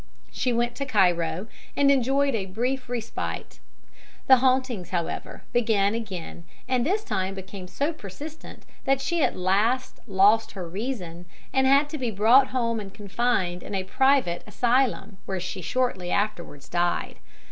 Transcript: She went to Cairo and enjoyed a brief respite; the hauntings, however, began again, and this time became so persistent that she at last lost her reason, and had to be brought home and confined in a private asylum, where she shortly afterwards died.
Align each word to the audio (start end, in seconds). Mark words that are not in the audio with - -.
She 0.31 0.51
went 0.51 0.73
to 0.77 0.85
Cairo 0.87 1.45
and 1.77 1.91
enjoyed 1.91 2.33
a 2.33 2.47
brief 2.47 2.89
respite; 2.89 3.59
the 4.25 4.37
hauntings, 4.37 4.89
however, 4.89 5.43
began 5.53 5.93
again, 5.93 6.43
and 6.67 6.83
this 6.83 7.03
time 7.03 7.35
became 7.35 7.67
so 7.67 7.93
persistent 7.93 8.63
that 8.85 8.99
she 8.99 9.21
at 9.21 9.37
last 9.37 9.99
lost 10.07 10.53
her 10.53 10.67
reason, 10.67 11.27
and 11.53 11.67
had 11.67 11.87
to 11.89 11.99
be 11.99 12.09
brought 12.09 12.47
home 12.47 12.79
and 12.79 12.95
confined 12.95 13.61
in 13.61 13.75
a 13.75 13.83
private 13.83 14.43
asylum, 14.47 15.17
where 15.27 15.39
she 15.39 15.61
shortly 15.61 16.09
afterwards 16.09 16.67
died. 16.67 17.17